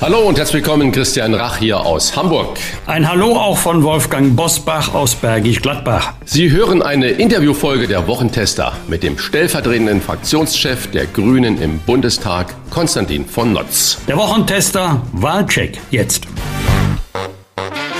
[0.00, 2.56] Hallo und herzlich willkommen, Christian Rach hier aus Hamburg.
[2.86, 6.14] Ein Hallo auch von Wolfgang Bosbach aus Bergisch Gladbach.
[6.24, 13.26] Sie hören eine Interviewfolge der Wochentester mit dem stellvertretenden Fraktionschef der Grünen im Bundestag, Konstantin
[13.26, 13.98] von Notz.
[14.08, 16.24] Der Wochentester Wahlcheck jetzt.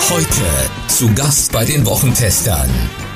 [0.08, 0.26] Heute
[0.88, 2.70] zu Gast bei den Wochentestern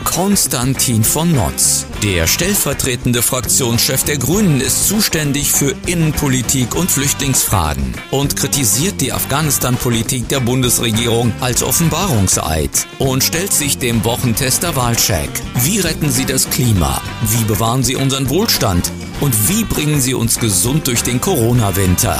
[0.05, 1.87] Konstantin von Notz.
[2.03, 10.29] Der stellvertretende Fraktionschef der Grünen ist zuständig für Innenpolitik und Flüchtlingsfragen und kritisiert die Afghanistan-Politik
[10.29, 15.31] der Bundesregierung als Offenbarungseid und stellt sich dem Wochentester Wahlcheck.
[15.63, 17.03] Wie retten Sie das Klima?
[17.23, 18.93] Wie bewahren Sie unseren Wohlstand?
[19.21, 22.19] Und wie bringen Sie uns gesund durch den Corona-Winter?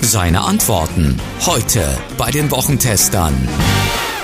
[0.00, 3.36] Seine Antworten heute bei den Wochentestern.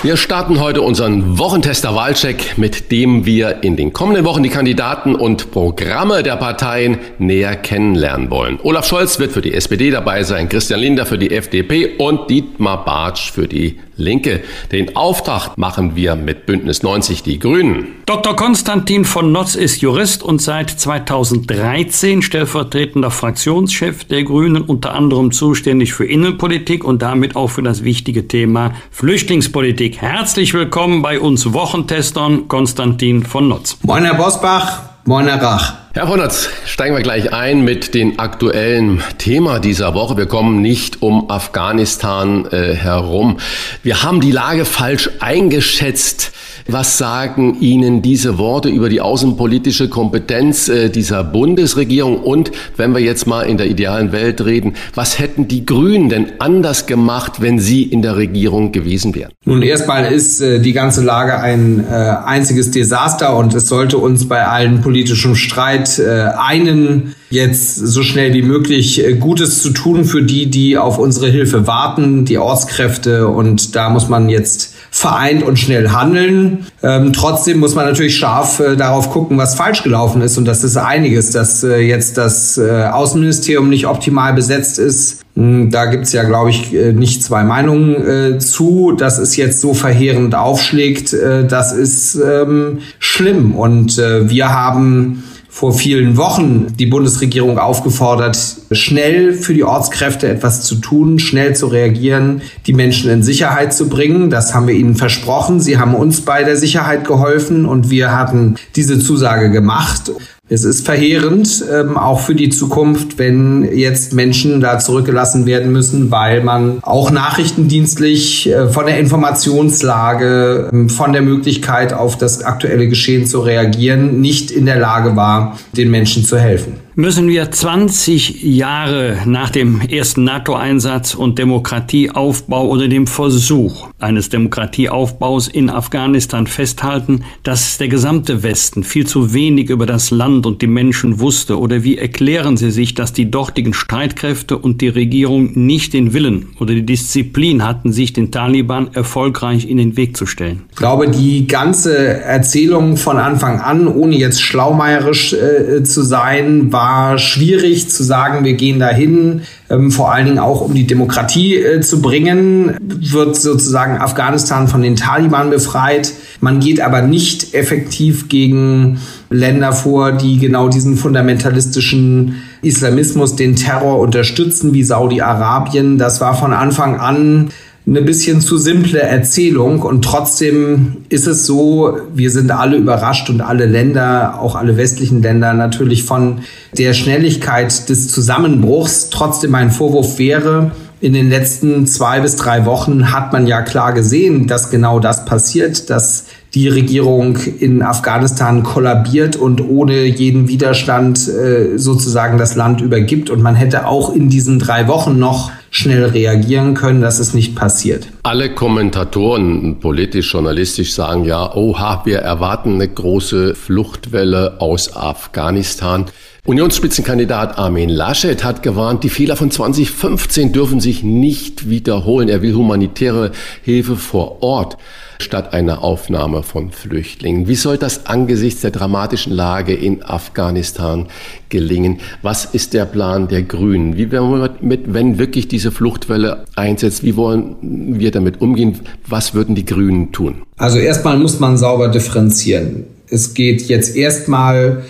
[0.05, 5.15] Wir starten heute unseren Wochentester Wahlcheck, mit dem wir in den kommenden Wochen die Kandidaten
[5.15, 8.59] und Programme der Parteien näher kennenlernen wollen.
[8.61, 12.85] Olaf Scholz wird für die SPD dabei sein, Christian Linder für die FDP und Dietmar
[12.85, 14.41] Bartsch für die Linke.
[14.71, 17.87] Den Auftrag machen wir mit Bündnis 90 Die Grünen.
[18.05, 18.35] Dr.
[18.35, 25.93] Konstantin von Notz ist Jurist und seit 2013 stellvertretender Fraktionschef der Grünen, unter anderem zuständig
[25.93, 30.01] für Innenpolitik und damit auch für das wichtige Thema Flüchtlingspolitik.
[30.01, 33.77] Herzlich willkommen bei uns Wochentestern Konstantin von Notz.
[33.83, 35.73] Moin Herr Bosbach, moin Herr Rach.
[35.93, 40.17] Herr Ronnertz, steigen wir gleich ein mit dem aktuellen Thema dieser Woche.
[40.17, 43.37] Wir kommen nicht um Afghanistan äh, herum.
[43.83, 46.31] Wir haben die Lage falsch eingeschätzt.
[46.67, 52.17] Was sagen Ihnen diese Worte über die außenpolitische Kompetenz äh, dieser Bundesregierung?
[52.17, 56.25] Und wenn wir jetzt mal in der idealen Welt reden, was hätten die Grünen denn
[56.39, 59.31] anders gemacht, wenn sie in der Regierung gewesen wären?
[59.45, 64.27] Nun, erstmal ist äh, die ganze Lage ein äh, einziges Desaster und es sollte uns
[64.27, 70.49] bei allen politischen Streit einen jetzt so schnell wie möglich Gutes zu tun für die,
[70.49, 73.27] die auf unsere Hilfe warten, die Ortskräfte.
[73.27, 76.67] Und da muss man jetzt vereint und schnell handeln.
[76.81, 80.37] Ähm, trotzdem muss man natürlich scharf äh, darauf gucken, was falsch gelaufen ist.
[80.37, 85.25] Und das ist einiges, dass äh, jetzt das äh, Außenministerium nicht optimal besetzt ist.
[85.35, 88.93] Hm, da gibt's ja, glaube ich, äh, nicht zwei Meinungen äh, zu.
[88.93, 93.53] Dass es jetzt so verheerend aufschlägt, äh, das ist ähm, schlimm.
[93.53, 95.23] Und wir haben
[95.55, 98.37] vor vielen Wochen die Bundesregierung aufgefordert,
[98.71, 103.87] schnell für die Ortskräfte etwas zu tun, schnell zu reagieren, die Menschen in Sicherheit zu
[103.87, 104.29] bringen.
[104.29, 105.61] Das haben wir ihnen versprochen.
[105.61, 110.11] Sie haben uns bei der Sicherheit geholfen und wir hatten diese Zusage gemacht.
[110.47, 116.11] Es ist verheerend, ähm, auch für die Zukunft, wenn jetzt Menschen da zurückgelassen werden müssen,
[116.11, 122.87] weil man auch nachrichtendienstlich äh, von der Informationslage, äh, von der Möglichkeit auf das aktuelle
[122.87, 126.73] Geschehen zu reagieren, nicht in der Lage war, den Menschen zu helfen.
[126.93, 135.47] Müssen wir 20 Jahre nach dem ersten NATO-Einsatz und Demokratieaufbau oder dem Versuch eines Demokratieaufbaus
[135.47, 140.67] in Afghanistan festhalten, dass der gesamte Westen viel zu wenig über das Land und die
[140.67, 141.59] Menschen wusste?
[141.59, 146.49] Oder wie erklären Sie sich, dass die dortigen Streitkräfte und die Regierung nicht den Willen
[146.59, 150.63] oder die Disziplin hatten, sich den Taliban erfolgreich in den Weg zu stellen?
[150.71, 157.17] Ich glaube, die ganze Erzählung von Anfang an, ohne jetzt schlaumeierisch äh, zu sein, war
[157.17, 161.81] schwierig zu sagen, wir gehen dahin, ähm, vor allen Dingen auch um die Demokratie äh,
[161.81, 166.13] zu bringen, wird sozusagen Afghanistan von den Taliban befreit.
[166.39, 168.99] Man geht aber nicht effektiv gegen
[169.29, 175.97] Länder vor, die genau diesen fundamentalistischen Islamismus, den Terror unterstützen, wie Saudi-Arabien.
[175.97, 177.49] Das war von Anfang an
[177.87, 183.41] eine bisschen zu simple Erzählung und trotzdem ist es so, wir sind alle überrascht und
[183.41, 186.39] alle Länder, auch alle westlichen Länder natürlich von
[186.75, 189.11] der Schnelligkeit des Zusammenbruchs.
[189.11, 193.93] Trotzdem mein Vorwurf wäre, in den letzten zwei bis drei Wochen hat man ja klar
[193.93, 201.27] gesehen, dass genau das passiert, dass die Regierung in Afghanistan kollabiert und ohne jeden Widerstand
[201.27, 203.29] äh, sozusagen das Land übergibt.
[203.29, 207.55] Und man hätte auch in diesen drei Wochen noch schnell reagieren können, dass es nicht
[207.55, 208.07] passiert.
[208.23, 216.05] Alle Kommentatoren, politisch, journalistisch sagen ja, oha, wir erwarten eine große Fluchtwelle aus Afghanistan.
[216.47, 222.29] Unionsspitzenkandidat Armin Laschet hat gewarnt, die Fehler von 2015 dürfen sich nicht wiederholen.
[222.29, 223.31] Er will humanitäre
[223.63, 224.77] Hilfe vor Ort
[225.19, 227.47] statt einer Aufnahme von Flüchtlingen.
[227.47, 231.07] Wie soll das angesichts der dramatischen Lage in Afghanistan
[231.49, 231.97] gelingen?
[232.21, 233.97] Was ist der Plan der Grünen?
[233.97, 238.81] Wie werden wir mit, wenn wirklich diese Fluchtwelle einsetzt, wie wollen wir damit umgehen?
[239.07, 240.43] Was würden die Grünen tun?
[240.57, 242.83] Also erstmal muss man sauber differenzieren.
[243.09, 244.83] Es geht jetzt erstmal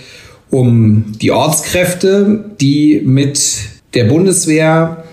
[0.49, 3.59] um die Ortskräfte, die mit
[3.93, 5.03] der Bundeswehr,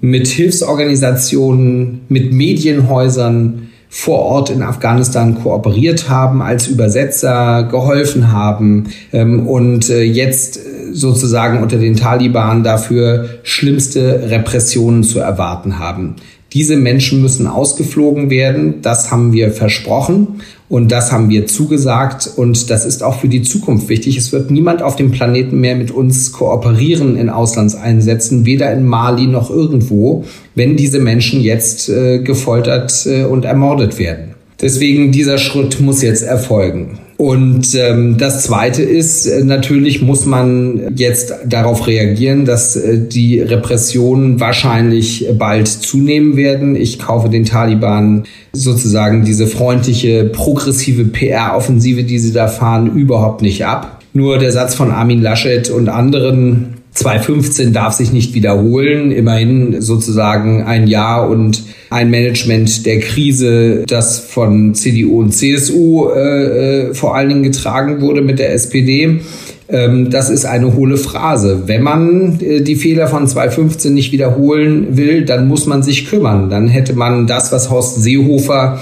[0.00, 9.46] mit Hilfsorganisationen, mit Medienhäusern, vor Ort in Afghanistan kooperiert haben, als Übersetzer geholfen haben ähm,
[9.46, 10.58] und äh, jetzt
[10.92, 16.16] sozusagen unter den Taliban dafür schlimmste Repressionen zu erwarten haben.
[16.52, 18.82] Diese Menschen müssen ausgeflogen werden.
[18.82, 22.30] Das haben wir versprochen und das haben wir zugesagt.
[22.36, 24.18] Und das ist auch für die Zukunft wichtig.
[24.18, 29.26] Es wird niemand auf dem Planeten mehr mit uns kooperieren in Auslandseinsätzen, weder in Mali
[29.26, 34.34] noch irgendwo, wenn diese Menschen jetzt äh, gefoltert äh, und ermordet werden.
[34.60, 36.98] Deswegen dieser Schritt muss jetzt erfolgen.
[37.16, 43.40] Und ähm, das Zweite ist, äh, natürlich muss man jetzt darauf reagieren, dass äh, die
[43.40, 46.74] Repressionen wahrscheinlich bald zunehmen werden.
[46.74, 53.64] Ich kaufe den Taliban sozusagen diese freundliche, progressive PR-Offensive, die sie da fahren, überhaupt nicht
[53.64, 54.02] ab.
[54.14, 59.12] Nur der Satz von Armin Laschet und anderen 2015 darf sich nicht wiederholen.
[59.12, 66.90] Immerhin sozusagen ein Jahr und ein Management der Krise, das von CDU und CSU äh,
[66.90, 69.20] äh, vor allen Dingen getragen wurde mit der SPD.
[69.68, 71.62] Ähm, das ist eine hohle Phrase.
[71.66, 76.50] Wenn man äh, die Fehler von 2015 nicht wiederholen will, dann muss man sich kümmern.
[76.50, 78.80] Dann hätte man das, was Horst Seehofer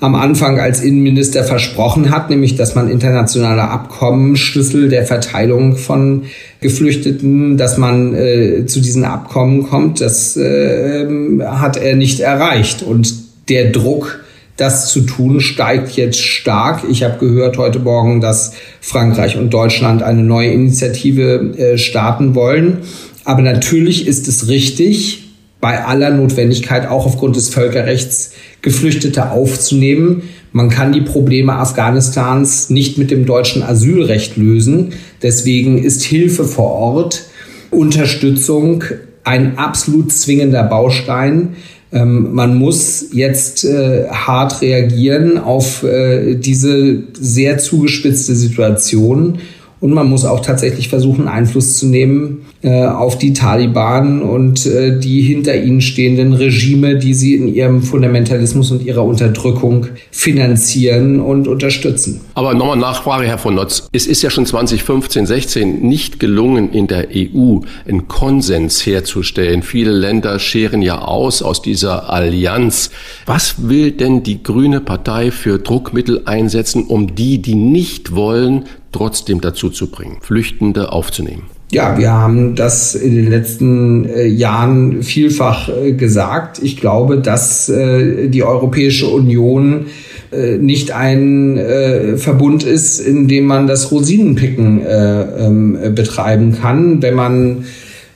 [0.00, 6.24] am Anfang als Innenminister versprochen hat, nämlich dass man internationale Abkommen, Schlüssel der Verteilung von
[6.60, 11.06] Geflüchteten, dass man äh, zu diesen Abkommen kommt, das äh,
[11.44, 12.82] hat er nicht erreicht.
[12.82, 13.14] Und
[13.48, 14.20] der Druck,
[14.58, 16.82] das zu tun, steigt jetzt stark.
[16.90, 22.78] Ich habe gehört heute Morgen, dass Frankreich und Deutschland eine neue Initiative äh, starten wollen.
[23.24, 25.22] Aber natürlich ist es richtig,
[25.60, 28.32] bei aller Notwendigkeit, auch aufgrund des Völkerrechts,
[28.66, 30.24] Geflüchtete aufzunehmen.
[30.50, 34.94] Man kann die Probleme Afghanistans nicht mit dem deutschen Asylrecht lösen.
[35.22, 37.26] Deswegen ist Hilfe vor Ort,
[37.70, 38.82] Unterstützung
[39.22, 41.54] ein absolut zwingender Baustein.
[41.92, 49.38] Ähm, man muss jetzt äh, hart reagieren auf äh, diese sehr zugespitzte Situation
[49.80, 54.98] und man muss auch tatsächlich versuchen, Einfluss zu nehmen äh, auf die Taliban und äh,
[54.98, 61.46] die hinter ihnen stehenden Regime, die sie in ihrem Fundamentalismus und ihrer Unterdrückung finanzieren und
[61.46, 62.22] unterstützen.
[62.34, 63.86] Aber nochmal Nachfrage, Herr von Notz.
[63.92, 69.62] Es ist ja schon 2015, 16 nicht gelungen, in der EU einen Konsens herzustellen.
[69.62, 72.90] Viele Länder scheren ja aus aus dieser Allianz.
[73.26, 78.64] Was will denn die Grüne Partei für Druckmittel einsetzen, um die, die nicht wollen,
[78.96, 81.42] trotzdem dazu zu bringen, Flüchtende aufzunehmen?
[81.72, 86.60] Ja, wir haben das in den letzten äh, Jahren vielfach äh, gesagt.
[86.62, 89.86] Ich glaube, dass äh, die Europäische Union
[90.30, 97.02] äh, nicht ein äh, Verbund ist, in dem man das Rosinenpicken äh, ähm, betreiben kann.
[97.02, 97.64] Wenn man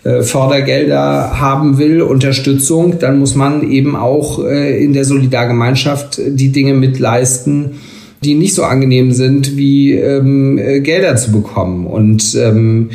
[0.02, 7.72] Fördergelder haben will, Unterstützung, dann muss man eben auch in der Solidargemeinschaft die Dinge mitleisten,
[8.22, 11.86] die nicht so angenehm sind, wie ähm, äh, Gelder zu bekommen.
[11.86, 12.90] Und ähm,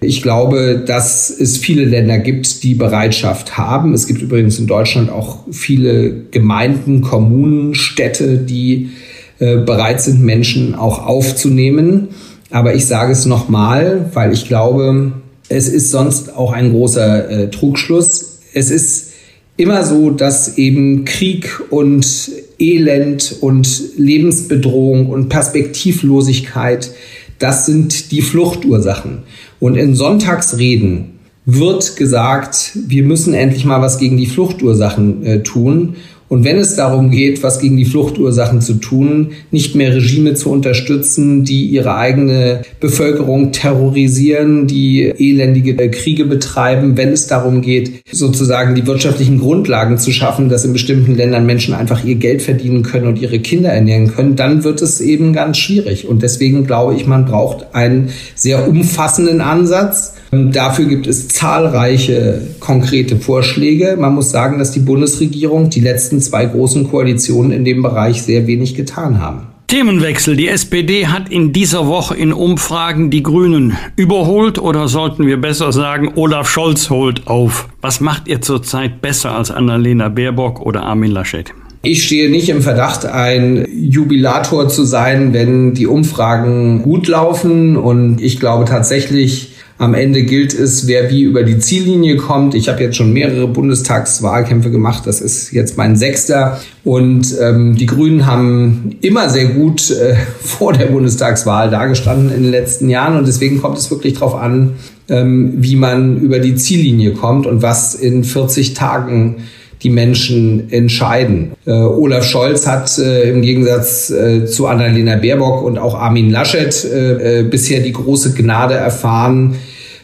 [0.00, 3.94] ich glaube, dass es viele Länder gibt, die Bereitschaft haben.
[3.94, 8.90] Es gibt übrigens in Deutschland auch viele Gemeinden, Kommunen, Städte, die
[9.38, 12.08] äh, bereit sind, Menschen auch aufzunehmen.
[12.50, 15.12] Aber ich sage es nochmal, weil ich glaube,
[15.48, 18.40] es ist sonst auch ein großer äh, Trugschluss.
[18.52, 19.12] Es ist
[19.56, 22.30] immer so, dass eben Krieg und
[22.62, 26.92] Elend und Lebensbedrohung und Perspektivlosigkeit,
[27.38, 29.24] das sind die Fluchtursachen.
[29.58, 35.96] Und in Sonntagsreden wird gesagt, wir müssen endlich mal was gegen die Fluchtursachen äh, tun.
[36.32, 40.48] Und wenn es darum geht, was gegen die Fluchtursachen zu tun, nicht mehr Regime zu
[40.48, 48.74] unterstützen, die ihre eigene Bevölkerung terrorisieren, die elendige Kriege betreiben, wenn es darum geht, sozusagen
[48.74, 53.08] die wirtschaftlichen Grundlagen zu schaffen, dass in bestimmten Ländern Menschen einfach ihr Geld verdienen können
[53.08, 56.08] und ihre Kinder ernähren können, dann wird es eben ganz schwierig.
[56.08, 60.14] Und deswegen glaube ich, man braucht einen sehr umfassenden Ansatz.
[60.34, 63.98] Dafür gibt es zahlreiche konkrete Vorschläge.
[63.98, 68.46] Man muss sagen, dass die Bundesregierung die letzten zwei großen Koalitionen in dem Bereich sehr
[68.46, 69.48] wenig getan haben.
[69.66, 70.34] Themenwechsel.
[70.34, 75.70] Die SPD hat in dieser Woche in Umfragen die Grünen überholt oder sollten wir besser
[75.70, 77.68] sagen, Olaf Scholz holt auf.
[77.82, 81.52] Was macht ihr zurzeit besser als Annalena Baerbock oder Armin Laschet?
[81.82, 87.76] Ich stehe nicht im Verdacht, ein Jubilator zu sein, wenn die Umfragen gut laufen.
[87.76, 89.51] Und ich glaube tatsächlich,
[89.82, 92.54] am Ende gilt es, wer wie über die Ziellinie kommt.
[92.54, 95.02] Ich habe jetzt schon mehrere Bundestagswahlkämpfe gemacht.
[95.06, 96.60] Das ist jetzt mein sechster.
[96.84, 102.52] Und ähm, die Grünen haben immer sehr gut äh, vor der Bundestagswahl dargestanden in den
[102.52, 103.16] letzten Jahren.
[103.16, 104.74] Und deswegen kommt es wirklich darauf an,
[105.08, 109.38] ähm, wie man über die Ziellinie kommt und was in 40 Tagen
[109.82, 111.54] die Menschen entscheiden.
[111.66, 116.84] Äh, Olaf Scholz hat äh, im Gegensatz äh, zu Annalena Baerbock und auch Armin Laschet
[116.84, 119.56] äh, äh, bisher die große Gnade erfahren,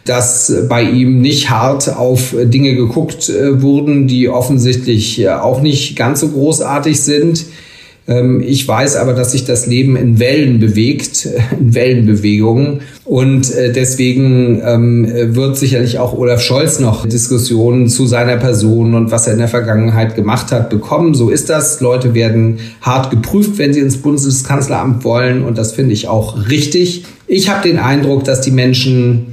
[0.09, 6.21] dass bei ihm nicht hart auf Dinge geguckt äh, wurden, die offensichtlich auch nicht ganz
[6.21, 7.45] so großartig sind.
[8.09, 11.29] Ähm, ich weiß aber, dass sich das Leben in Wellen bewegt,
[11.61, 12.81] in Wellenbewegungen.
[13.05, 19.11] Und äh, deswegen ähm, wird sicherlich auch Olaf Scholz noch Diskussionen zu seiner Person und
[19.11, 21.15] was er in der Vergangenheit gemacht hat bekommen.
[21.15, 21.81] So ist das.
[21.81, 25.45] Leute werden hart geprüft, wenn sie ins Bundeskanzleramt wollen.
[25.45, 27.05] Und das finde ich auch richtig.
[27.27, 29.28] Ich habe den Eindruck, dass die Menschen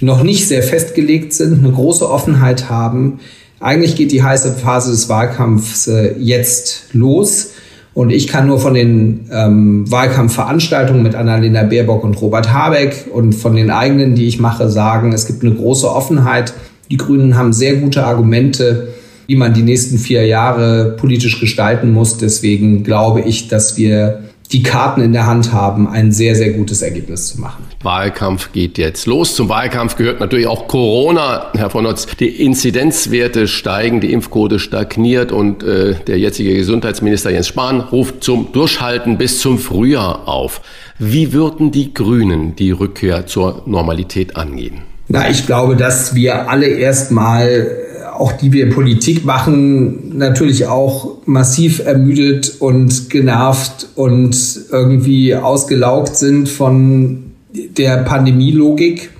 [0.00, 3.20] noch nicht sehr festgelegt sind, eine große Offenheit haben.
[3.60, 7.52] Eigentlich geht die heiße Phase des Wahlkampfs äh, jetzt los.
[7.94, 13.32] Und ich kann nur von den ähm, Wahlkampfveranstaltungen mit Annalena Baerbock und Robert Habeck und
[13.32, 16.54] von den eigenen, die ich mache, sagen, es gibt eine große Offenheit.
[16.92, 18.94] Die Grünen haben sehr gute Argumente,
[19.26, 22.18] wie man die nächsten vier Jahre politisch gestalten muss.
[22.18, 24.20] Deswegen glaube ich, dass wir
[24.52, 27.64] die Karten in der Hand haben, ein sehr, sehr gutes Ergebnis zu machen.
[27.82, 29.36] Wahlkampf geht jetzt los.
[29.36, 32.06] Zum Wahlkampf gehört natürlich auch Corona, Herr von Notz.
[32.18, 38.50] Die Inzidenzwerte steigen, die Impfquote stagniert und äh, der jetzige Gesundheitsminister Jens Spahn ruft zum
[38.52, 40.60] Durchhalten bis zum Frühjahr auf.
[40.98, 44.82] Wie würden die Grünen die Rückkehr zur Normalität angehen?
[45.06, 47.68] Na, ich glaube, dass wir alle erstmal
[48.18, 54.36] auch die wir Politik machen, natürlich auch massiv ermüdet und genervt und
[54.72, 57.27] irgendwie ausgelaugt sind von
[57.76, 59.10] der Pandemielogik.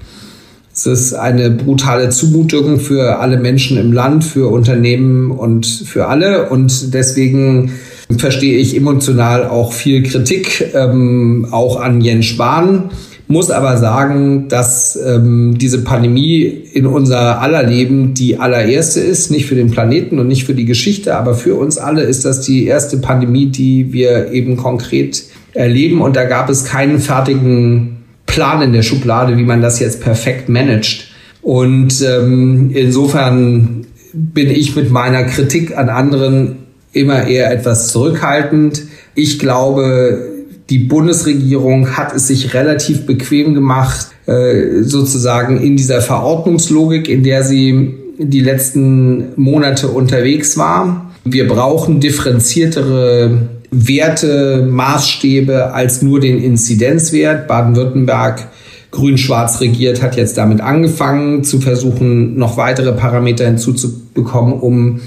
[0.72, 6.50] Es ist eine brutale Zumutung für alle Menschen im Land, für Unternehmen und für alle.
[6.50, 7.72] Und deswegen
[8.16, 12.90] verstehe ich emotional auch viel Kritik, ähm, auch an Jens Spahn
[13.28, 19.44] muss aber sagen, dass ähm, diese Pandemie in unser aller Leben die allererste ist, nicht
[19.44, 22.64] für den Planeten und nicht für die Geschichte, aber für uns alle ist das die
[22.64, 26.00] erste Pandemie, die wir eben konkret erleben.
[26.00, 27.97] Und da gab es keinen fertigen
[28.28, 31.08] Plan in der Schublade, wie man das jetzt perfekt managt.
[31.42, 36.56] Und ähm, insofern bin ich mit meiner Kritik an anderen
[36.92, 38.82] immer eher etwas zurückhaltend.
[39.14, 40.28] Ich glaube,
[40.70, 47.42] die Bundesregierung hat es sich relativ bequem gemacht, äh, sozusagen in dieser Verordnungslogik, in der
[47.42, 51.10] sie die letzten Monate unterwegs war.
[51.24, 57.48] Wir brauchen differenziertere Werte, Maßstäbe als nur den Inzidenzwert.
[57.48, 58.48] Baden-Württemberg
[58.90, 65.00] grün-schwarz regiert, hat jetzt damit angefangen zu versuchen, noch weitere Parameter hinzuzubekommen, um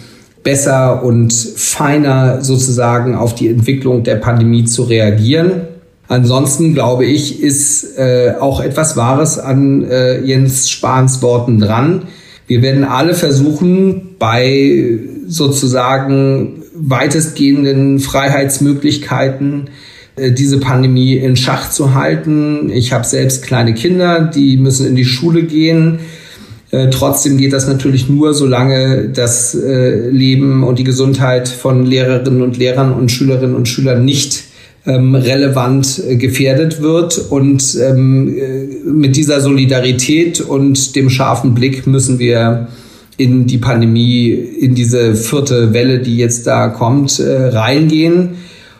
[0.43, 5.61] besser und feiner sozusagen auf die Entwicklung der Pandemie zu reagieren.
[6.07, 12.03] Ansonsten glaube ich, ist äh, auch etwas Wahres an äh, Jens Spahns Worten dran.
[12.47, 19.69] Wir werden alle versuchen, bei sozusagen weitestgehenden Freiheitsmöglichkeiten
[20.15, 22.69] äh, diese Pandemie in Schach zu halten.
[22.71, 25.99] Ich habe selbst kleine Kinder, die müssen in die Schule gehen.
[26.71, 32.41] Äh, trotzdem geht das natürlich nur, solange das äh, Leben und die Gesundheit von Lehrerinnen
[32.41, 34.43] und Lehrern und Schülerinnen und Schülern nicht
[34.85, 37.17] ähm, relevant äh, gefährdet wird.
[37.29, 42.67] Und ähm, äh, mit dieser Solidarität und dem scharfen Blick müssen wir
[43.17, 48.35] in die Pandemie, in diese vierte Welle, die jetzt da kommt, äh, reingehen,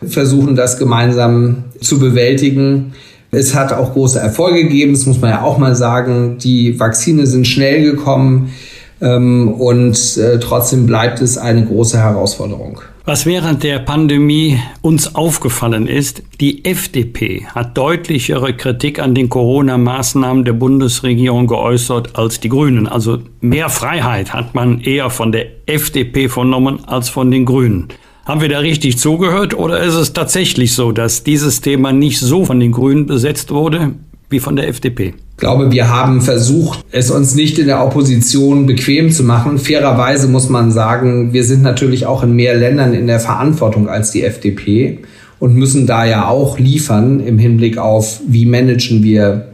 [0.06, 2.92] versuchen das gemeinsam zu bewältigen.
[3.30, 6.38] Es hat auch große Erfolge gegeben, das muss man ja auch mal sagen.
[6.38, 8.52] Die Vakzine sind schnell gekommen
[9.00, 12.80] ähm, und äh, trotzdem bleibt es eine große Herausforderung.
[13.04, 20.44] Was während der Pandemie uns aufgefallen ist, die FDP hat deutlichere Kritik an den Corona-Maßnahmen
[20.44, 22.86] der Bundesregierung geäußert als die Grünen.
[22.86, 27.88] Also mehr Freiheit hat man eher von der FDP vernommen als von den Grünen.
[28.24, 32.44] Haben wir da richtig zugehört oder ist es tatsächlich so, dass dieses Thema nicht so
[32.44, 33.96] von den Grünen besetzt wurde
[34.30, 35.14] wie von der FDP?
[35.32, 39.58] Ich glaube, wir haben versucht, es uns nicht in der Opposition bequem zu machen.
[39.58, 44.12] Fairerweise muss man sagen, wir sind natürlich auch in mehr Ländern in der Verantwortung als
[44.12, 45.00] die FDP.
[45.42, 49.48] und müssen da ja auch liefern im Hinblick auf, wie managen wir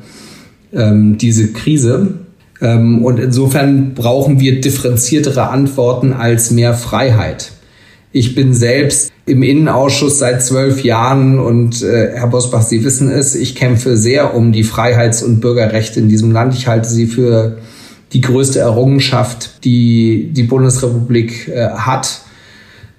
[0.75, 2.09] ähm, diese Krise.
[2.61, 7.53] Ähm, und insofern brauchen wir differenziertere Antworten als mehr Freiheit.
[8.11, 13.35] Ich bin selbst im Innenausschuss seit zwölf Jahren und äh, Herr Bosbach, Sie wissen es,
[13.35, 16.55] ich kämpfe sehr um die Freiheits- und Bürgerrechte in diesem Land.
[16.55, 17.59] Ich halte sie für
[18.15, 22.23] die größte Errungenschaft, die die Bundesrepublik äh, hat.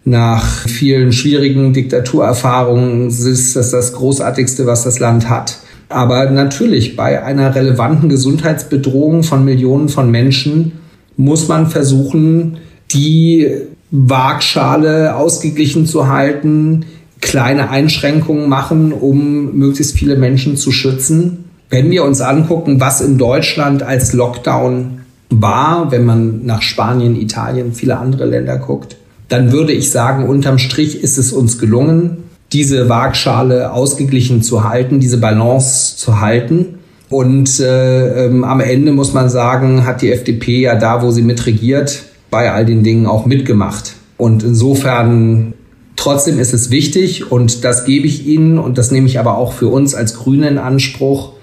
[0.05, 5.57] Nach vielen schwierigen Diktaturerfahrungen ist das das Großartigste, was das Land hat.
[5.89, 10.73] Aber natürlich, bei einer relevanten Gesundheitsbedrohung von Millionen von Menschen
[11.17, 12.57] muss man versuchen,
[12.91, 13.49] die
[13.91, 16.85] Waagschale ausgeglichen zu halten,
[17.21, 21.45] kleine Einschränkungen machen, um möglichst viele Menschen zu schützen.
[21.69, 27.73] Wenn wir uns angucken, was in Deutschland als Lockdown war, wenn man nach Spanien, Italien,
[27.73, 32.17] viele andere Länder guckt, dann würde ich sagen, unterm Strich ist es uns gelungen,
[32.51, 36.79] diese Waagschale ausgeglichen zu halten, diese Balance zu halten.
[37.09, 41.21] Und äh, ähm, am Ende muss man sagen, hat die FDP ja da, wo sie
[41.21, 43.93] mitregiert, bei all den Dingen auch mitgemacht.
[44.17, 45.53] Und insofern
[45.95, 49.53] trotzdem ist es wichtig und das gebe ich Ihnen und das nehme ich aber auch
[49.53, 51.33] für uns als Grüne in Anspruch,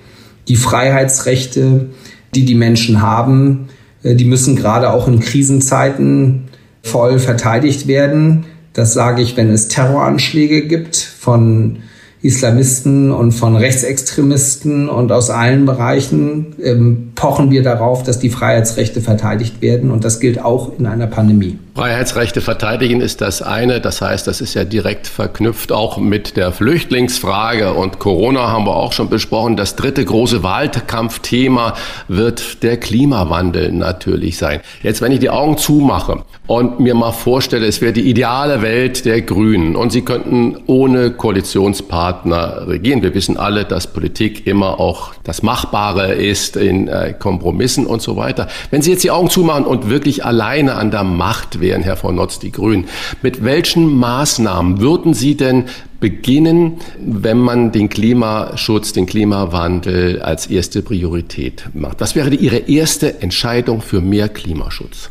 [0.48, 1.86] die Freiheitsrechte,
[2.34, 3.68] die die Menschen haben,
[4.02, 6.44] äh, die müssen gerade auch in Krisenzeiten
[6.82, 8.44] voll verteidigt werden.
[8.72, 11.78] Das sage ich, wenn es Terroranschläge gibt von
[12.22, 19.00] Islamisten und von Rechtsextremisten und aus allen Bereichen ähm, pochen wir darauf, dass die Freiheitsrechte
[19.00, 21.58] verteidigt werden und das gilt auch in einer Pandemie.
[21.74, 26.52] Freiheitsrechte verteidigen ist das eine, das heißt, das ist ja direkt verknüpft auch mit der
[26.52, 29.56] Flüchtlingsfrage und Corona haben wir auch schon besprochen.
[29.56, 31.74] Das dritte große Wahlkampfthema
[32.08, 34.60] wird der Klimawandel natürlich sein.
[34.82, 39.04] Jetzt, wenn ich die Augen zumache und mir mal vorstelle, es wäre die ideale Welt
[39.04, 43.02] der Grünen und sie könnten ohne Koalitionspartner regieren.
[43.02, 48.16] Wir wissen alle, dass Politik immer auch das Machbare ist in äh, Kompromissen und so
[48.16, 48.46] weiter.
[48.70, 52.14] Wenn Sie jetzt die Augen zumachen und wirklich alleine an der Macht wären, Herr von
[52.14, 52.84] Notz, die Grünen.
[53.22, 55.64] Mit welchen Maßnahmen würden Sie denn
[55.98, 62.00] beginnen, wenn man den Klimaschutz, den Klimawandel als erste Priorität macht?
[62.00, 65.10] Was wäre Ihre erste Entscheidung für mehr Klimaschutz?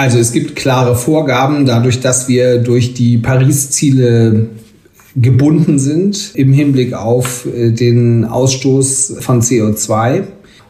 [0.00, 4.48] Also es gibt klare Vorgaben, dadurch, dass wir durch die Paris-Ziele
[5.14, 10.22] gebunden sind im Hinblick auf äh, den Ausstoß von CO2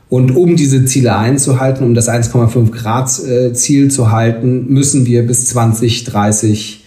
[0.08, 5.24] und um diese Ziele einzuhalten, um das 1,5 Grad äh, Ziel zu halten, müssen wir
[5.24, 6.84] bis 2030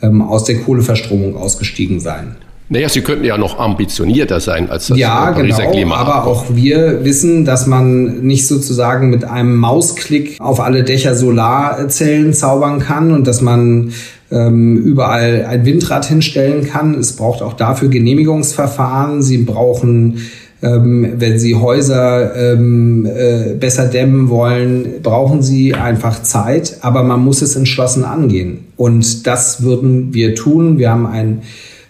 [0.00, 2.36] ähm, aus der Kohleverstromung ausgestiegen sein.
[2.68, 5.96] Naja, Sie könnten ja noch ambitionierter sein als das ja, Pariser genau, Klima.
[5.96, 12.32] Aber auch wir wissen, dass man nicht sozusagen mit einem Mausklick auf alle Dächer Solarzellen
[12.32, 13.92] zaubern kann und dass man
[14.30, 16.94] ähm, überall ein Windrad hinstellen kann.
[16.94, 19.20] Es braucht auch dafür Genehmigungsverfahren.
[19.20, 20.22] Sie brauchen
[20.62, 27.20] ähm, wenn Sie Häuser ähm, äh, besser dämmen wollen, brauchen Sie einfach Zeit, aber man
[27.20, 28.60] muss es entschlossen angehen.
[28.76, 30.78] Und das würden wir tun.
[30.78, 31.42] Wir haben ein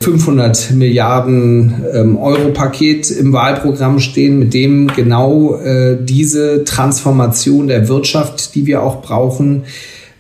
[0.03, 7.88] 500 Milliarden ähm, Euro Paket im Wahlprogramm stehen, mit dem genau äh, diese Transformation der
[7.88, 9.62] Wirtschaft, die wir auch brauchen,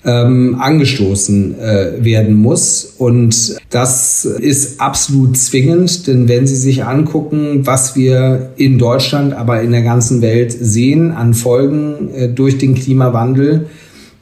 [0.04, 2.94] ähm, angestoßen äh, werden muss.
[2.98, 9.62] Und das ist absolut zwingend, denn wenn Sie sich angucken, was wir in Deutschland, aber
[9.62, 13.66] in der ganzen Welt sehen an Folgen äh, durch den Klimawandel,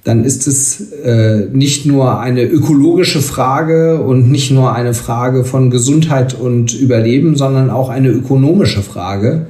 [0.05, 5.71] dann ist es äh, nicht nur eine ökologische Frage und nicht nur eine Frage von
[5.71, 9.47] Gesundheit und Überleben, sondern auch eine ökonomische Frage.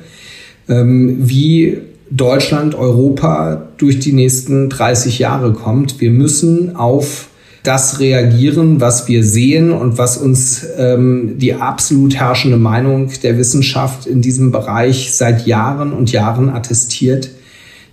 [0.68, 1.78] Ähm, wie
[2.10, 6.00] Deutschland, Europa durch die nächsten 30 Jahre kommt.
[6.00, 7.28] Wir müssen auf
[7.62, 14.06] das reagieren, was wir sehen und was uns ähm, die absolut herrschende Meinung der Wissenschaft
[14.06, 17.30] in diesem Bereich seit Jahren und Jahren attestiert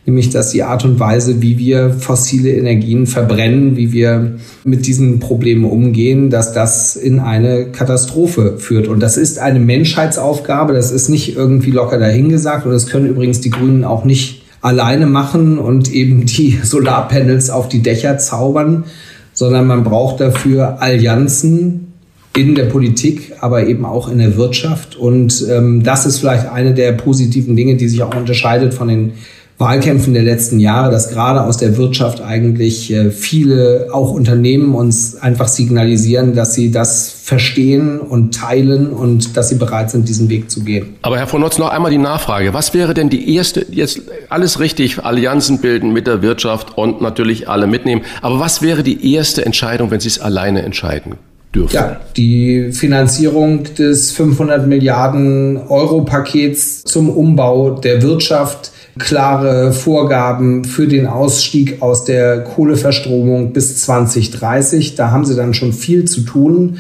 [0.08, 5.20] nämlich dass die Art und Weise, wie wir fossile Energien verbrennen, wie wir mit diesen
[5.20, 8.88] Problemen umgehen, dass das in eine Katastrophe führt.
[8.88, 13.42] Und das ist eine Menschheitsaufgabe, das ist nicht irgendwie locker dahingesagt und das können übrigens
[13.42, 18.86] die Grünen auch nicht alleine machen und eben die Solarpanels auf die Dächer zaubern,
[19.34, 21.92] sondern man braucht dafür Allianzen
[22.34, 24.96] in der Politik, aber eben auch in der Wirtschaft.
[24.96, 29.14] Und ähm, das ist vielleicht eine der positiven Dinge, die sich auch unterscheidet von den
[29.58, 35.16] Wahlkämpfen der letzten Jahre, dass gerade aus der Wirtschaft eigentlich äh, viele, auch Unternehmen uns
[35.16, 40.52] einfach signalisieren, dass sie das verstehen und teilen und dass sie bereit sind, diesen Weg
[40.52, 40.96] zu gehen.
[41.02, 42.54] Aber Herr von Notz, noch einmal die Nachfrage.
[42.54, 47.50] Was wäre denn die erste, jetzt alles richtig, Allianzen bilden mit der Wirtschaft und natürlich
[47.50, 48.04] alle mitnehmen.
[48.22, 51.16] Aber was wäre die erste Entscheidung, wenn Sie es alleine entscheiden
[51.58, 51.76] dürfen?
[51.76, 60.88] Ja, die Finanzierung des 500 Milliarden Euro Pakets zum Umbau der Wirtschaft, klare Vorgaben für
[60.88, 64.96] den Ausstieg aus der Kohleverstromung bis 2030.
[64.96, 66.78] Da haben sie dann schon viel zu tun.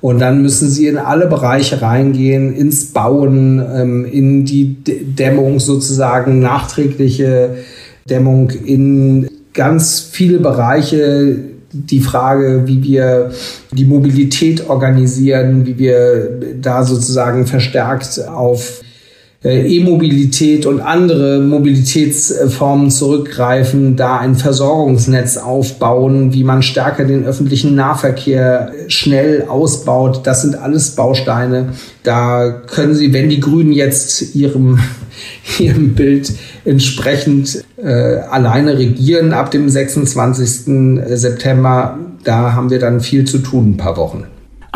[0.00, 6.38] Und dann müssen sie in alle Bereiche reingehen, ins Bauen, ähm, in die Dämmung sozusagen,
[6.38, 7.56] nachträgliche
[8.08, 11.55] Dämmung, in ganz viele Bereiche.
[11.84, 13.30] Die Frage, wie wir
[13.72, 18.82] die Mobilität organisieren, wie wir da sozusagen verstärkt auf
[19.46, 27.74] äh, E-Mobilität und andere Mobilitätsformen zurückgreifen, da ein Versorgungsnetz aufbauen, wie man stärker den öffentlichen
[27.74, 30.22] Nahverkehr schnell ausbaut.
[30.24, 31.68] Das sind alles Bausteine.
[32.02, 34.80] Da können Sie, wenn die Grünen jetzt ihrem,
[35.58, 36.32] ihrem Bild
[36.64, 40.98] entsprechend äh, alleine regieren ab dem 26.
[41.18, 44.24] September, da haben wir dann viel zu tun, ein paar Wochen.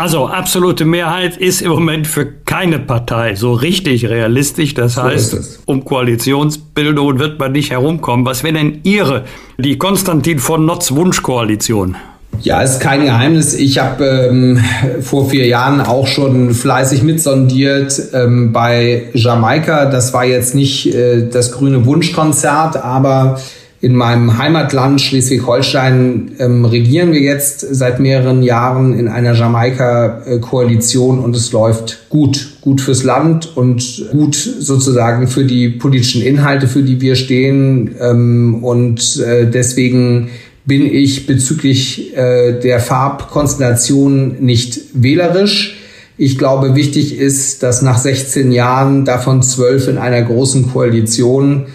[0.00, 4.72] Also absolute Mehrheit ist im Moment für keine Partei so richtig realistisch.
[4.72, 8.24] Das so heißt, um Koalitionsbildung wird man nicht herumkommen.
[8.24, 9.24] Was wäre denn Ihre,
[9.58, 11.96] die Konstantin von Notz Wunschkoalition?
[12.42, 13.54] Ja, ist kein Geheimnis.
[13.54, 14.60] Ich habe ähm,
[15.02, 19.84] vor vier Jahren auch schon fleißig mitsondiert ähm, bei Jamaika.
[19.84, 23.38] Das war jetzt nicht äh, das grüne Wunschkonzert, aber
[23.82, 31.36] in meinem Heimatland Schleswig-Holstein ähm, regieren wir jetzt seit mehreren Jahren in einer Jamaika-Koalition und
[31.36, 32.56] es läuft gut.
[32.62, 37.94] Gut fürs Land und gut sozusagen für die politischen Inhalte, für die wir stehen.
[38.00, 40.30] Ähm, und äh, deswegen
[40.64, 45.78] bin ich bezüglich äh, der Farbkonstellation nicht wählerisch.
[46.16, 51.66] Ich glaube, wichtig ist, dass nach 16 Jahren, davon zwölf in einer großen Koalition,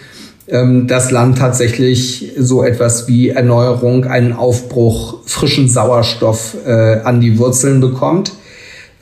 [0.48, 7.40] ähm, das Land tatsächlich so etwas wie Erneuerung, einen Aufbruch, frischen Sauerstoff äh, an die
[7.40, 8.34] Wurzeln bekommt.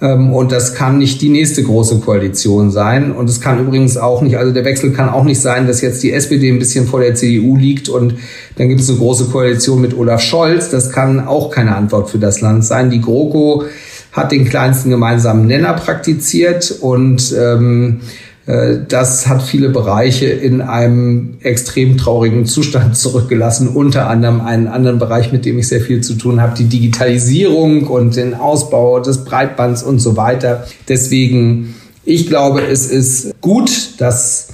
[0.03, 3.13] Ähm, und das kann nicht die nächste große Koalition sein.
[3.13, 6.03] Und es kann übrigens auch nicht, also der Wechsel kann auch nicht sein, dass jetzt
[6.03, 8.15] die SPD ein bisschen vor der CDU liegt und
[8.57, 10.69] dann gibt es eine große Koalition mit Olaf Scholz.
[10.69, 12.91] Das kann auch keine Antwort für das Land sein.
[12.91, 13.63] Die GroKo
[14.11, 21.37] hat den kleinsten gemeinsamen Nenner praktiziert und ähm, äh, das hat viele Bereiche in einem
[21.41, 23.69] extrem traurigen Zustand zurückgelassen.
[23.69, 27.87] Unter anderem einen anderen Bereich, mit dem ich sehr viel zu tun habe, die Digitalisierung
[27.87, 30.67] und den Ausbau des Breitbands und so weiter.
[30.89, 34.49] Deswegen, ich glaube, es ist gut, dass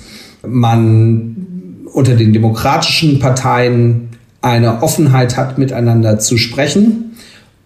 [0.48, 1.36] man
[1.92, 4.10] unter den demokratischen Parteien
[4.42, 7.09] eine Offenheit hat, miteinander zu sprechen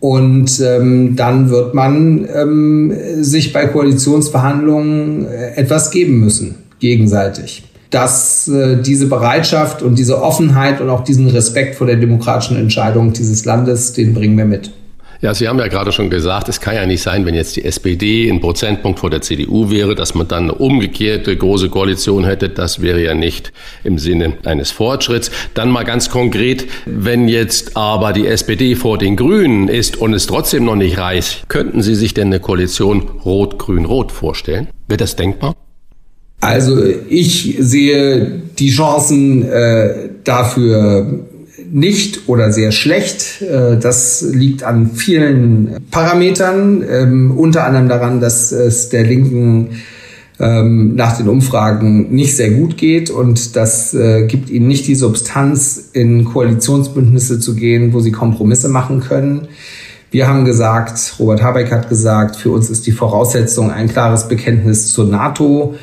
[0.03, 7.63] und ähm, dann wird man ähm, sich bei Koalitionsverhandlungen äh, etwas geben müssen, gegenseitig.
[7.89, 13.13] Dass äh, diese Bereitschaft und diese Offenheit und auch diesen Respekt vor der demokratischen Entscheidung
[13.13, 14.73] dieses Landes, den bringen wir mit.
[15.23, 17.63] Ja, Sie haben ja gerade schon gesagt, es kann ja nicht sein, wenn jetzt die
[17.63, 22.49] SPD ein Prozentpunkt vor der CDU wäre, dass man dann eine umgekehrte große Koalition hätte.
[22.49, 23.53] Das wäre ja nicht
[23.85, 25.31] im Sinne eines Fortschritts.
[25.53, 30.27] Dann mal ganz konkret, wenn jetzt aber die SPD vor den Grünen ist und es
[30.27, 34.67] trotzdem noch nicht reicht, könnten Sie sich denn eine Koalition Rot-Grün-Rot vorstellen?
[34.89, 35.55] Wird das denkbar?
[36.41, 41.23] Also ich sehe die Chancen äh, dafür
[41.73, 43.41] nicht oder sehr schlecht.
[43.41, 49.81] Äh, das liegt an vielen Parametern, ähm, unter anderem daran, dass es der Linken
[50.39, 54.95] ähm, nach den Umfragen nicht sehr gut geht und das äh, gibt ihnen nicht die
[54.95, 59.47] Substanz, in Koalitionsbündnisse zu gehen, wo sie Kompromisse machen können.
[60.11, 64.93] Wir haben gesagt, Robert Habeck hat gesagt, für uns ist die Voraussetzung ein klares Bekenntnis
[64.93, 65.73] zur NATO.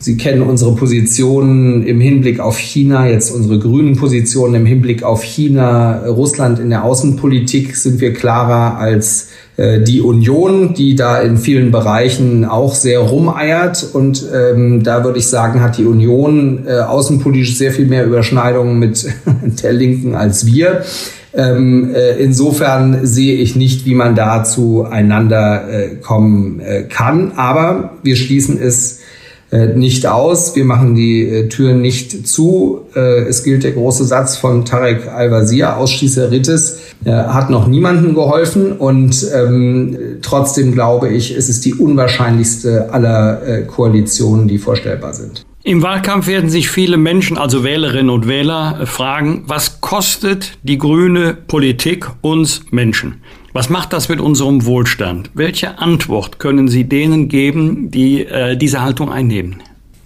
[0.00, 5.24] Sie kennen unsere Positionen im Hinblick auf China, jetzt unsere grünen Positionen im Hinblick auf
[5.24, 11.36] China, Russland in der Außenpolitik sind wir klarer als äh, die Union, die da in
[11.36, 13.88] vielen Bereichen auch sehr rumeiert.
[13.92, 18.78] Und ähm, da würde ich sagen, hat die Union äh, außenpolitisch sehr viel mehr Überschneidungen
[18.78, 19.04] mit
[19.62, 20.84] der Linken als wir.
[21.34, 27.32] Ähm, äh, insofern sehe ich nicht, wie man da zueinander äh, kommen äh, kann.
[27.34, 29.00] Aber wir schließen es
[29.50, 30.54] nicht aus.
[30.56, 32.82] Wir machen die äh, Türen nicht zu.
[32.94, 39.24] Äh, es gilt der große Satz von Tarek Al-Wazir, Ausschließeritis, hat noch niemandem geholfen und
[39.32, 45.46] ähm, trotzdem glaube ich, es ist die unwahrscheinlichste aller Koalitionen, die vorstellbar sind.
[45.62, 51.34] Im Wahlkampf werden sich viele Menschen, also Wählerinnen und Wähler, fragen, was kostet die grüne
[51.34, 53.20] Politik uns Menschen?
[53.52, 55.30] Was macht das mit unserem Wohlstand?
[55.34, 59.56] Welche Antwort können Sie denen geben, die äh, diese Haltung einnehmen?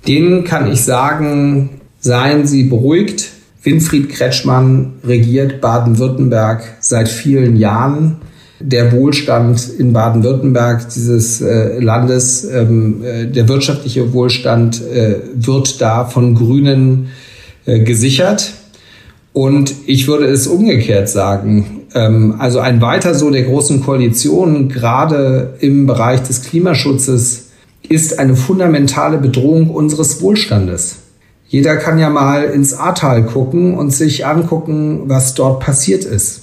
[0.06, 3.30] Denen kann ich sagen, seien Sie beruhigt.
[3.62, 8.16] Winfried Kretschmann regiert Baden-Württemberg seit vielen Jahren.
[8.64, 16.04] der Wohlstand in Baden-Württemberg dieses äh, Landes, ähm, äh, der wirtschaftliche Wohlstand äh, wird da
[16.04, 17.08] von Grünen
[17.66, 18.52] äh, gesichert.
[19.32, 21.81] Und ich würde es umgekehrt sagen.
[21.94, 27.48] Ähm, also ein Weiter so der großen Koalition, gerade im Bereich des Klimaschutzes,
[27.88, 30.96] ist eine fundamentale Bedrohung unseres Wohlstandes.
[31.48, 36.42] Jeder kann ja mal ins Ahrtal gucken und sich angucken, was dort passiert ist.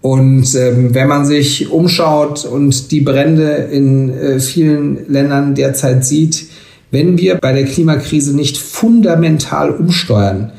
[0.00, 6.46] Und ähm, wenn man sich umschaut und die Brände in äh, vielen Ländern derzeit sieht,
[6.90, 10.52] wenn wir bei der Klimakrise nicht fundamental umsteuern,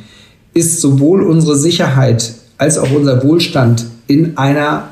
[0.54, 4.90] ist sowohl unsere Sicherheit als auch unser Wohlstand in einer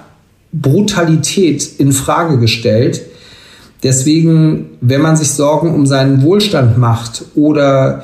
[0.53, 3.01] Brutalität in Frage gestellt.
[3.83, 8.03] Deswegen, wenn man sich Sorgen um seinen Wohlstand macht oder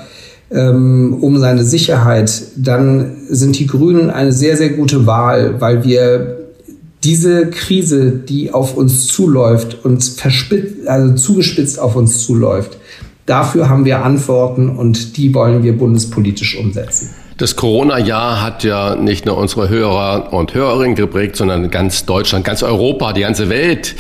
[0.52, 6.40] ähm, um seine Sicherheit, dann sind die Grünen eine sehr, sehr gute Wahl, weil wir
[7.04, 10.16] diese Krise, die auf uns zuläuft und
[10.88, 12.78] also zugespitzt auf uns zuläuft,
[13.28, 17.10] dafür haben wir Antworten und die wollen wir bundespolitisch umsetzen.
[17.44, 22.64] Das Corona-Jahr hat ja nicht nur unsere Hörer und Hörerinnen geprägt, sondern ganz Deutschland, ganz
[22.64, 23.96] Europa, die ganze Welt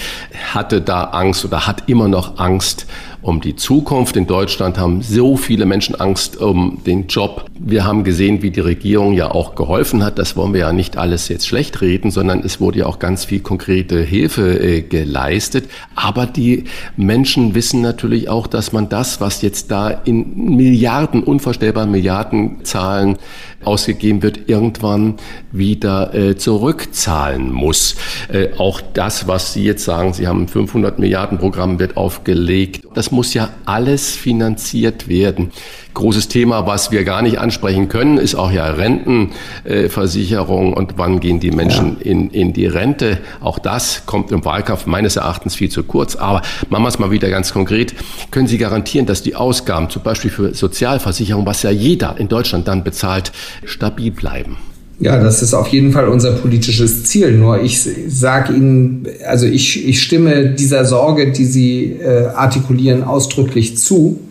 [0.53, 2.85] hatte da Angst oder hat immer noch Angst
[3.23, 4.15] um die Zukunft.
[4.17, 7.45] In Deutschland haben so viele Menschen Angst um den Job.
[7.57, 10.19] Wir haben gesehen, wie die Regierung ja auch geholfen hat.
[10.19, 13.25] Das wollen wir ja nicht alles jetzt schlecht reden, sondern es wurde ja auch ganz
[13.25, 15.69] viel konkrete Hilfe äh, geleistet.
[15.95, 16.65] Aber die
[16.97, 23.17] Menschen wissen natürlich auch, dass man das, was jetzt da in Milliarden, unvorstellbaren Milliardenzahlen
[23.63, 25.15] ausgegeben wird, irgendwann
[25.51, 27.95] wieder äh, zurückzahlen muss.
[28.27, 32.85] Äh, auch das, was Sie jetzt sagen, Sie haben ein 500 Milliarden Programm wird aufgelegt.
[32.93, 35.51] Das muss ja alles finanziert werden.
[35.93, 41.39] Großes Thema, was wir gar nicht ansprechen können, ist auch ja Rentenversicherung und wann gehen
[41.39, 42.11] die Menschen ja.
[42.11, 43.19] in, in die Rente.
[43.41, 46.15] Auch das kommt im Wahlkampf meines Erachtens viel zu kurz.
[46.15, 47.93] Aber machen wir es mal wieder ganz konkret.
[48.31, 52.67] Können Sie garantieren, dass die Ausgaben zum Beispiel für Sozialversicherung, was ja jeder in Deutschland
[52.67, 53.31] dann bezahlt,
[53.63, 54.57] stabil bleiben?
[55.03, 57.33] Ja, das ist auf jeden Fall unser politisches Ziel.
[57.33, 63.77] Nur ich sage Ihnen, also ich, ich stimme dieser Sorge, die Sie äh, artikulieren, ausdrücklich
[63.77, 64.21] zu.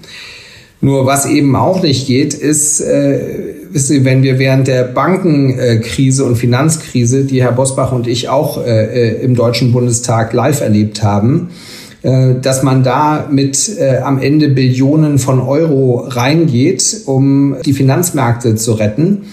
[0.81, 3.19] Nur was eben auch nicht geht, ist, äh,
[3.71, 8.65] wissen Sie, wenn wir während der Bankenkrise und Finanzkrise, die Herr Bosbach und ich auch
[8.65, 11.51] äh, äh, im Deutschen Bundestag live erlebt haben,
[12.01, 18.57] äh, dass man da mit äh, am Ende Billionen von Euro reingeht, um die Finanzmärkte
[18.57, 19.27] zu retten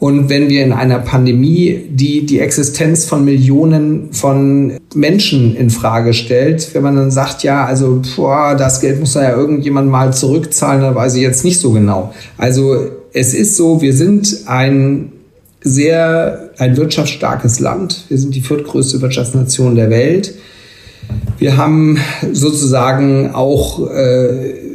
[0.00, 6.14] und wenn wir in einer Pandemie, die die Existenz von Millionen von Menschen in Frage
[6.14, 10.80] stellt, wenn man dann sagt, ja, also boah, das Geld muss ja irgendjemand mal zurückzahlen,
[10.80, 12.14] dann weiß ich jetzt nicht so genau.
[12.38, 12.78] Also
[13.12, 15.12] es ist so, wir sind ein
[15.62, 18.06] sehr ein wirtschaftsstarkes Land.
[18.08, 20.34] Wir sind die viertgrößte Wirtschaftsnation der Welt.
[21.38, 21.98] Wir haben
[22.32, 24.69] sozusagen auch äh,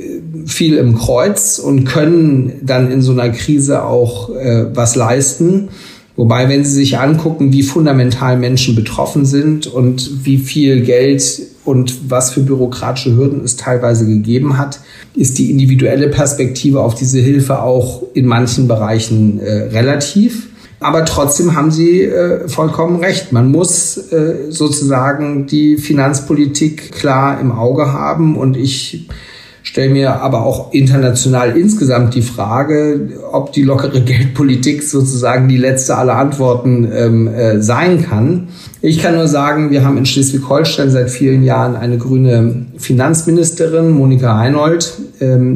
[0.46, 5.70] viel im Kreuz und können dann in so einer Krise auch äh, was leisten.
[6.16, 12.10] Wobei, wenn Sie sich angucken, wie fundamental Menschen betroffen sind und wie viel Geld und
[12.10, 14.80] was für bürokratische Hürden es teilweise gegeben hat,
[15.14, 20.48] ist die individuelle Perspektive auf diese Hilfe auch in manchen Bereichen äh, relativ.
[20.80, 23.32] Aber trotzdem haben Sie äh, vollkommen recht.
[23.32, 28.38] Man muss äh, sozusagen die Finanzpolitik klar im Auge haben.
[28.38, 29.08] Und ich
[29.66, 35.98] stelle mir aber auch international insgesamt die Frage, ob die lockere Geldpolitik sozusagen die letzte
[35.98, 38.50] aller Antworten ähm, äh, sein kann.
[38.82, 44.38] Ich kann nur sagen, wir haben in Schleswig-Holstein seit vielen Jahren eine grüne Finanzministerin, Monika
[44.38, 45.05] Heinold, ähm,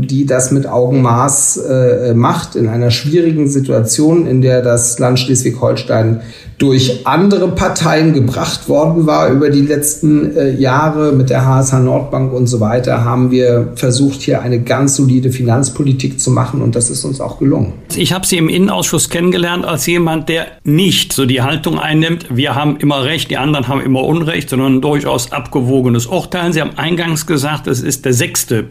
[0.01, 6.21] die das mit Augenmaß äh, macht in einer schwierigen Situation, in der das Land Schleswig-Holstein
[6.60, 12.34] durch andere Parteien gebracht worden war über die letzten äh, Jahre mit der HSH Nordbank
[12.34, 16.89] und so weiter, haben wir versucht, hier eine ganz solide Finanzpolitik zu machen und das
[16.89, 17.73] ist uns auch gelungen.
[17.95, 22.55] Ich habe Sie im Innenausschuss kennengelernt als jemand, der nicht so die Haltung einnimmt, wir
[22.55, 26.51] haben immer Recht, die anderen haben immer Unrecht, sondern durchaus abgewogenes Urteilen.
[26.51, 28.63] Sie haben eingangs gesagt, es ist der sechste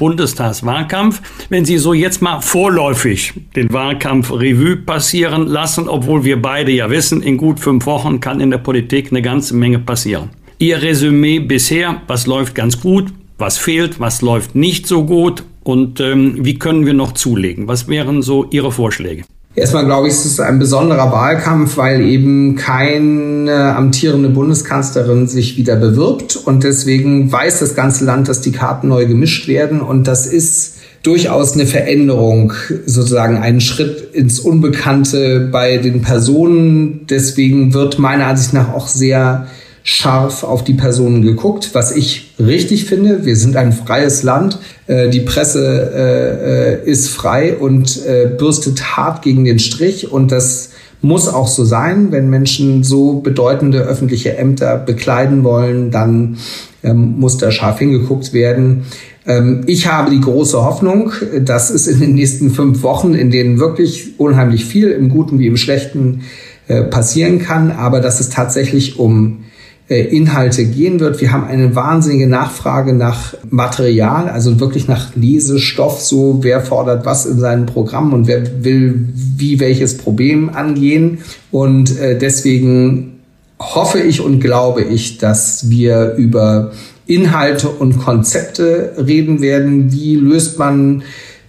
[0.88, 1.22] Bundestagswahlkampf.
[1.48, 6.90] Wenn Sie so jetzt mal vorläufig den Wahlkampf Revue passieren lassen, obwohl wir beide ja
[6.90, 10.30] wissen, in gut fünf fünf Wochen kann in der Politik eine ganze Menge passieren.
[10.58, 16.00] Ihr Resümee bisher, was läuft ganz gut, was fehlt, was läuft nicht so gut und
[16.00, 17.68] ähm, wie können wir noch zulegen?
[17.68, 19.24] Was wären so Ihre Vorschläge?
[19.54, 25.76] Erstmal glaube ich, es ist ein besonderer Wahlkampf, weil eben keine amtierende Bundeskanzlerin sich wieder
[25.76, 30.26] bewirbt und deswegen weiß das ganze Land, dass die Karten neu gemischt werden und das
[30.26, 32.52] ist durchaus eine Veränderung,
[32.86, 37.06] sozusagen einen Schritt ins Unbekannte bei den Personen.
[37.08, 39.46] Deswegen wird meiner Ansicht nach auch sehr
[39.84, 43.24] scharf auf die Personen geguckt, was ich richtig finde.
[43.24, 44.58] Wir sind ein freies Land.
[44.86, 48.00] Äh, die Presse äh, ist frei und
[48.36, 52.10] bürstet hart gegen den Strich und das muss auch so sein.
[52.10, 56.38] Wenn Menschen so bedeutende öffentliche Ämter bekleiden wollen, dann
[56.82, 58.84] ähm, muss da scharf hingeguckt werden.
[59.28, 61.12] Ähm, ich habe die große Hoffnung,
[61.42, 65.46] dass es in den nächsten fünf Wochen, in denen wirklich unheimlich viel im Guten wie
[65.46, 66.22] im Schlechten
[66.66, 69.44] äh, passieren kann, aber dass es tatsächlich um
[69.88, 71.20] äh, Inhalte gehen wird.
[71.20, 77.26] Wir haben eine wahnsinnige Nachfrage nach Material, also wirklich nach Lesestoff, so wer fordert was
[77.26, 81.18] in seinem Programm und wer will wie welches Problem angehen.
[81.50, 83.20] Und äh, deswegen
[83.60, 86.72] hoffe ich und glaube ich, dass wir über
[87.08, 89.90] Inhalte und Konzepte reden werden.
[89.92, 91.02] Wie löst man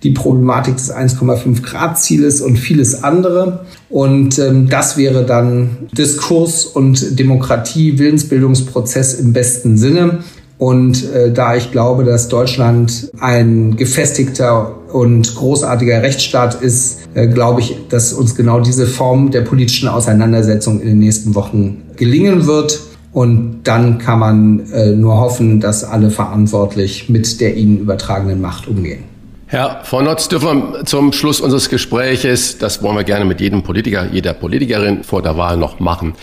[0.04, 3.66] die Problematik des 1,5 Grad Zieles und vieles andere.
[3.90, 10.20] Und ähm, das wäre dann Diskurs und Demokratie, Willensbildungsprozess im besten Sinne.
[10.58, 17.62] Und äh, da ich glaube, dass Deutschland ein gefestigter und großartiger Rechtsstaat ist, äh, glaube
[17.62, 22.80] ich, dass uns genau diese Form der politischen Auseinandersetzung in den nächsten Wochen gelingen wird.
[23.12, 28.68] Und dann kann man äh, nur hoffen, dass alle verantwortlich mit der ihnen übertragenen Macht
[28.68, 29.04] umgehen.
[29.52, 33.64] Herr von Notz, dürfen wir zum Schluss unseres Gespräches, das wollen wir gerne mit jedem
[33.64, 36.14] Politiker, jeder Politikerin vor der Wahl noch machen,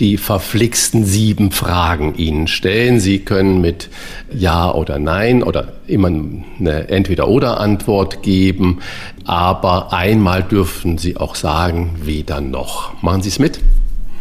[0.00, 3.00] die verflixten sieben Fragen Ihnen stellen.
[3.00, 3.88] Sie können mit
[4.30, 8.80] Ja oder Nein oder immer eine Entweder-Oder-Antwort geben,
[9.24, 13.02] aber einmal dürfen Sie auch sagen, weder noch.
[13.02, 13.60] Machen Sie es mit?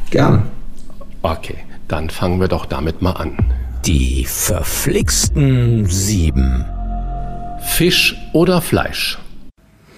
[0.09, 0.43] Gerne.
[1.21, 1.57] Okay,
[1.93, 3.37] dann fangen wir doch damit mal an.
[3.85, 6.65] Die verflixten sieben.
[7.61, 9.19] Fisch oder Fleisch?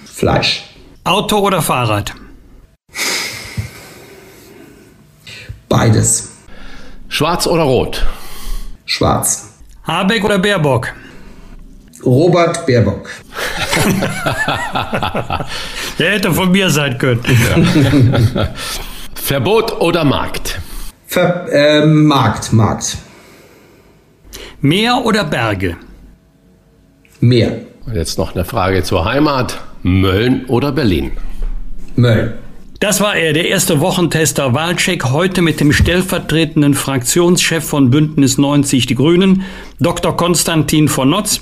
[0.03, 0.63] Fleisch.
[1.05, 2.13] Auto oder Fahrrad?
[5.69, 6.33] Beides.
[7.07, 8.05] Schwarz oder rot?
[8.85, 9.53] Schwarz.
[9.85, 10.93] Habeck oder Baerbock?
[12.05, 13.09] Robert Baerbock.
[15.97, 17.23] Der hätte von mir sein können.
[19.13, 20.59] Verbot oder Markt?
[21.05, 22.97] Ver äh, Markt, Markt.
[24.61, 25.77] Meer oder Berge?
[27.19, 27.61] Meer.
[27.85, 29.61] Und jetzt noch eine Frage zur Heimat.
[29.83, 31.11] Mölln oder Berlin?
[31.95, 32.33] Mölln.
[32.79, 38.85] Das war er, der erste Wochentester Wahlcheck, heute mit dem stellvertretenden Fraktionschef von Bündnis 90
[38.85, 39.43] Die Grünen,
[39.79, 40.17] Dr.
[40.17, 41.41] Konstantin von Notz.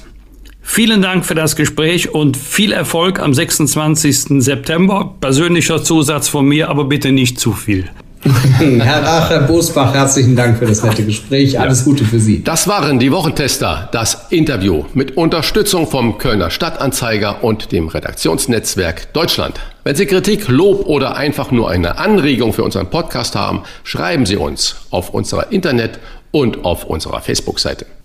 [0.62, 4.43] Vielen Dank für das Gespräch und viel Erfolg am 26.
[4.43, 5.15] September.
[5.19, 7.89] Persönlicher Zusatz von mir, aber bitte nicht zu viel.
[8.60, 11.60] Herr Racher Bosbach, herzlichen Dank für das nette Gespräch.
[11.60, 12.42] Alles Gute für Sie.
[12.44, 19.60] Das waren die Wochentester, das Interview mit Unterstützung vom Kölner Stadtanzeiger und dem Redaktionsnetzwerk Deutschland.
[19.84, 24.38] Wenn Sie Kritik, Lob oder einfach nur eine Anregung für unseren Podcast haben, schreiben Sie
[24.38, 26.00] uns auf unserer Internet-
[26.32, 27.86] und auf unserer Facebook-Seite.